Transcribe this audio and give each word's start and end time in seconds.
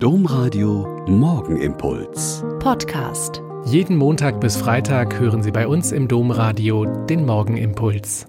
Domradio 0.00 1.04
Morgenimpuls. 1.08 2.44
Podcast. 2.60 3.42
Jeden 3.64 3.96
Montag 3.96 4.40
bis 4.40 4.56
Freitag 4.56 5.18
hören 5.18 5.42
Sie 5.42 5.50
bei 5.50 5.66
uns 5.66 5.90
im 5.90 6.06
Domradio 6.06 6.84
den 6.84 7.26
Morgenimpuls. 7.26 8.28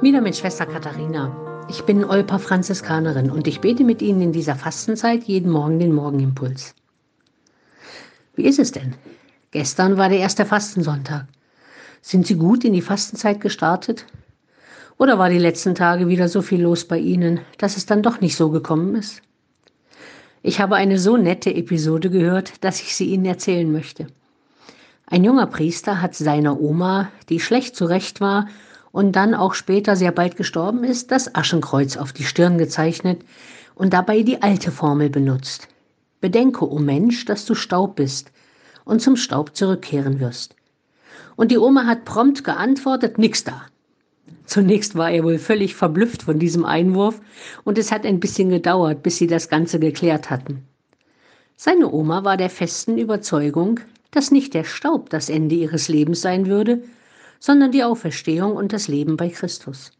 Wieder 0.00 0.20
mit 0.20 0.36
Schwester 0.36 0.66
Katharina. 0.66 1.66
Ich 1.68 1.82
bin 1.86 2.04
Olpa 2.04 2.38
Franziskanerin 2.38 3.32
und 3.32 3.48
ich 3.48 3.60
bete 3.60 3.82
mit 3.82 4.00
Ihnen 4.00 4.20
in 4.22 4.32
dieser 4.32 4.54
Fastenzeit 4.54 5.24
jeden 5.24 5.50
Morgen 5.50 5.80
den 5.80 5.92
Morgenimpuls. 5.92 6.76
Wie 8.36 8.44
ist 8.44 8.60
es 8.60 8.70
denn? 8.70 8.94
Gestern 9.50 9.96
war 9.96 10.08
der 10.08 10.20
erste 10.20 10.46
Fastensonntag. 10.46 11.26
Sind 12.00 12.28
Sie 12.28 12.36
gut 12.36 12.64
in 12.64 12.74
die 12.74 12.80
Fastenzeit 12.80 13.40
gestartet? 13.40 14.06
Oder 14.98 15.18
war 15.18 15.30
die 15.30 15.38
letzten 15.38 15.74
Tage 15.74 16.06
wieder 16.06 16.28
so 16.28 16.42
viel 16.42 16.62
los 16.62 16.84
bei 16.84 16.98
Ihnen, 16.98 17.40
dass 17.58 17.76
es 17.76 17.86
dann 17.86 18.04
doch 18.04 18.20
nicht 18.20 18.36
so 18.36 18.50
gekommen 18.50 18.94
ist? 18.94 19.20
Ich 20.42 20.58
habe 20.58 20.76
eine 20.76 20.98
so 20.98 21.18
nette 21.18 21.54
Episode 21.54 22.08
gehört, 22.08 22.64
dass 22.64 22.80
ich 22.80 22.96
sie 22.96 23.06
Ihnen 23.06 23.26
erzählen 23.26 23.70
möchte. 23.70 24.06
Ein 25.06 25.22
junger 25.22 25.46
Priester 25.46 26.00
hat 26.00 26.14
seiner 26.14 26.58
Oma, 26.60 27.10
die 27.28 27.40
schlecht 27.40 27.76
zurecht 27.76 28.22
war 28.22 28.48
und 28.90 29.16
dann 29.16 29.34
auch 29.34 29.52
später 29.52 29.96
sehr 29.96 30.12
bald 30.12 30.36
gestorben 30.36 30.82
ist, 30.82 31.10
das 31.10 31.34
Aschenkreuz 31.34 31.98
auf 31.98 32.14
die 32.14 32.24
Stirn 32.24 32.56
gezeichnet 32.56 33.22
und 33.74 33.92
dabei 33.92 34.22
die 34.22 34.40
alte 34.40 34.70
Formel 34.70 35.10
benutzt. 35.10 35.68
Bedenke, 36.22 36.64
o 36.64 36.76
oh 36.76 36.78
Mensch, 36.78 37.26
dass 37.26 37.44
du 37.44 37.54
Staub 37.54 37.96
bist 37.96 38.32
und 38.84 39.02
zum 39.02 39.16
Staub 39.16 39.54
zurückkehren 39.54 40.20
wirst. 40.20 40.54
Und 41.36 41.50
die 41.50 41.58
Oma 41.58 41.84
hat 41.86 42.04
prompt 42.04 42.44
geantwortet, 42.44 43.18
nix 43.18 43.44
da. 43.44 43.66
Zunächst 44.50 44.96
war 44.96 45.12
er 45.12 45.22
wohl 45.22 45.38
völlig 45.38 45.76
verblüfft 45.76 46.24
von 46.24 46.40
diesem 46.40 46.64
Einwurf 46.64 47.20
und 47.62 47.78
es 47.78 47.92
hat 47.92 48.04
ein 48.04 48.18
bisschen 48.18 48.48
gedauert, 48.48 49.00
bis 49.04 49.16
sie 49.16 49.28
das 49.28 49.48
Ganze 49.48 49.78
geklärt 49.78 50.28
hatten. 50.28 50.64
Seine 51.54 51.88
Oma 51.92 52.24
war 52.24 52.36
der 52.36 52.50
festen 52.50 52.98
Überzeugung, 52.98 53.78
dass 54.10 54.32
nicht 54.32 54.54
der 54.54 54.64
Staub 54.64 55.08
das 55.08 55.28
Ende 55.28 55.54
ihres 55.54 55.86
Lebens 55.86 56.20
sein 56.20 56.46
würde, 56.46 56.82
sondern 57.38 57.70
die 57.70 57.84
Auferstehung 57.84 58.56
und 58.56 58.72
das 58.72 58.88
Leben 58.88 59.16
bei 59.16 59.28
Christus. 59.28 59.92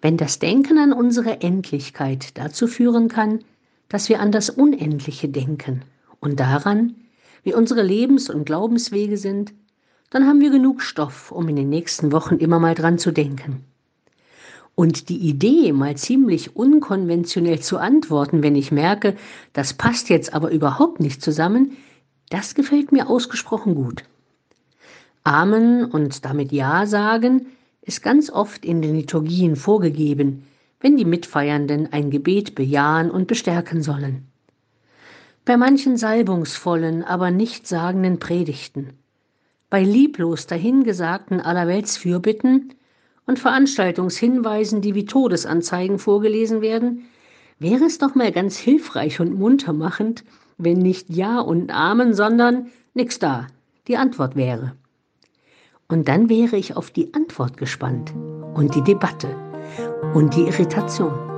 Wenn 0.00 0.16
das 0.16 0.38
Denken 0.38 0.78
an 0.78 0.92
unsere 0.92 1.40
Endlichkeit 1.40 2.38
dazu 2.38 2.68
führen 2.68 3.08
kann, 3.08 3.40
dass 3.88 4.08
wir 4.08 4.20
an 4.20 4.30
das 4.30 4.48
Unendliche 4.48 5.28
denken 5.28 5.82
und 6.20 6.38
daran, 6.38 6.94
wie 7.42 7.52
unsere 7.52 7.82
Lebens- 7.82 8.30
und 8.30 8.44
Glaubenswege 8.44 9.16
sind, 9.16 9.52
dann 10.10 10.26
haben 10.26 10.40
wir 10.40 10.50
genug 10.50 10.82
Stoff, 10.82 11.32
um 11.32 11.48
in 11.48 11.56
den 11.56 11.68
nächsten 11.68 12.12
Wochen 12.12 12.36
immer 12.36 12.58
mal 12.58 12.74
dran 12.74 12.98
zu 12.98 13.12
denken. 13.12 13.64
Und 14.74 15.08
die 15.08 15.18
Idee, 15.18 15.72
mal 15.72 15.96
ziemlich 15.96 16.54
unkonventionell 16.56 17.60
zu 17.60 17.78
antworten, 17.78 18.42
wenn 18.42 18.54
ich 18.54 18.70
merke, 18.70 19.16
das 19.52 19.74
passt 19.74 20.08
jetzt 20.08 20.32
aber 20.32 20.50
überhaupt 20.50 21.00
nicht 21.00 21.20
zusammen, 21.20 21.76
das 22.30 22.54
gefällt 22.54 22.92
mir 22.92 23.08
ausgesprochen 23.08 23.74
gut. 23.74 24.04
Amen 25.24 25.84
und 25.84 26.24
damit 26.24 26.52
Ja 26.52 26.86
sagen 26.86 27.46
ist 27.82 28.02
ganz 28.02 28.30
oft 28.30 28.64
in 28.64 28.80
den 28.80 28.94
Liturgien 28.94 29.56
vorgegeben, 29.56 30.46
wenn 30.80 30.96
die 30.96 31.04
Mitfeiernden 31.04 31.92
ein 31.92 32.10
Gebet 32.10 32.54
bejahen 32.54 33.10
und 33.10 33.26
bestärken 33.26 33.82
sollen. 33.82 34.28
Bei 35.44 35.56
manchen 35.56 35.96
salbungsvollen, 35.96 37.02
aber 37.02 37.30
nichtssagenden 37.30 38.20
Predigten 38.20 38.90
bei 39.70 39.82
lieblos 39.82 40.46
dahingesagten 40.46 41.40
Allerweltsfürbitten 41.40 42.74
und 43.26 43.38
Veranstaltungshinweisen, 43.38 44.80
die 44.80 44.94
wie 44.94 45.04
Todesanzeigen 45.04 45.98
vorgelesen 45.98 46.60
werden, 46.60 47.04
wäre 47.58 47.84
es 47.84 47.98
doch 47.98 48.14
mal 48.14 48.32
ganz 48.32 48.56
hilfreich 48.56 49.20
und 49.20 49.38
muntermachend, 49.38 50.24
wenn 50.56 50.78
nicht 50.78 51.10
Ja 51.10 51.40
und 51.40 51.70
Amen, 51.70 52.14
sondern 52.14 52.70
nix 52.94 53.18
da, 53.18 53.46
die 53.86 53.96
Antwort 53.96 54.36
wäre. 54.36 54.72
Und 55.88 56.08
dann 56.08 56.28
wäre 56.28 56.56
ich 56.56 56.76
auf 56.76 56.90
die 56.90 57.12
Antwort 57.14 57.56
gespannt 57.56 58.12
und 58.54 58.74
die 58.74 58.82
Debatte 58.82 59.34
und 60.14 60.34
die 60.34 60.42
Irritation. 60.42 61.37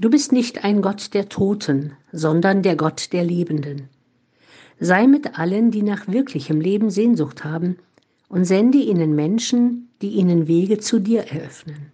du 0.00 0.10
bist 0.10 0.32
nicht 0.32 0.64
ein 0.64 0.82
Gott 0.82 1.14
der 1.14 1.28
Toten, 1.28 1.92
sondern 2.12 2.62
der 2.62 2.76
Gott 2.76 3.12
der 3.12 3.24
Lebenden. 3.24 3.88
Sei 4.80 5.06
mit 5.06 5.38
allen, 5.38 5.70
die 5.70 5.82
nach 5.82 6.06
wirklichem 6.08 6.60
Leben 6.60 6.90
Sehnsucht 6.90 7.44
haben, 7.44 7.78
und 8.28 8.44
sende 8.44 8.78
ihnen 8.78 9.14
Menschen, 9.14 9.88
die 10.02 10.10
ihnen 10.10 10.46
Wege 10.46 10.78
zu 10.78 10.98
dir 10.98 11.22
eröffnen. 11.22 11.92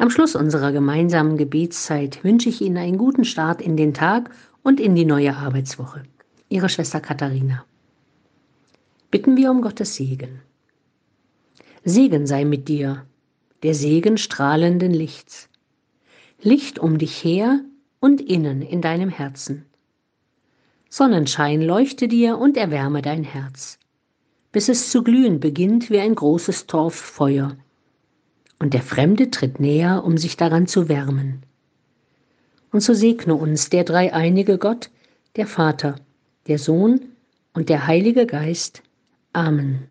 Am 0.00 0.08
Schluss 0.08 0.34
unserer 0.34 0.72
gemeinsamen 0.72 1.36
Gebetszeit 1.36 2.24
wünsche 2.24 2.48
ich 2.48 2.62
Ihnen 2.62 2.78
einen 2.78 2.96
guten 2.96 3.26
Start 3.26 3.60
in 3.60 3.76
den 3.76 3.92
Tag 3.92 4.30
und 4.62 4.80
in 4.80 4.94
die 4.94 5.04
neue 5.04 5.36
Arbeitswoche. 5.36 6.04
Ihre 6.48 6.70
Schwester 6.70 7.02
Katharina. 7.02 7.66
Bitten 9.10 9.36
wir 9.36 9.50
um 9.50 9.60
Gottes 9.60 9.96
Segen. 9.96 10.40
Segen 11.84 12.26
sei 12.26 12.46
mit 12.46 12.68
dir, 12.68 13.04
der 13.62 13.74
Segen 13.74 14.16
strahlenden 14.16 14.92
Lichts. 14.92 15.50
Licht 16.40 16.78
um 16.78 16.96
dich 16.96 17.22
her 17.22 17.60
und 18.00 18.22
innen 18.22 18.62
in 18.62 18.80
deinem 18.80 19.10
Herzen. 19.10 19.66
Sonnenschein 20.88 21.60
leuchte 21.60 22.08
dir 22.08 22.38
und 22.38 22.56
erwärme 22.56 23.02
dein 23.02 23.22
Herz, 23.22 23.78
bis 24.50 24.70
es 24.70 24.90
zu 24.90 25.02
glühen 25.02 25.40
beginnt 25.40 25.90
wie 25.90 26.00
ein 26.00 26.14
großes 26.14 26.66
Torffeuer 26.66 27.58
und 28.60 28.74
der 28.74 28.82
Fremde 28.82 29.30
tritt 29.30 29.58
näher, 29.58 30.04
um 30.04 30.16
sich 30.16 30.36
daran 30.36 30.68
zu 30.68 30.88
wärmen. 30.88 31.42
Und 32.70 32.82
so 32.82 32.94
segne 32.94 33.34
uns 33.34 33.70
der 33.70 33.82
dreieinige 33.82 34.58
Gott, 34.58 34.90
der 35.34 35.48
Vater, 35.48 35.96
der 36.46 36.58
Sohn 36.58 37.00
und 37.52 37.68
der 37.68 37.88
Heilige 37.88 38.26
Geist. 38.26 38.82
Amen. 39.32 39.78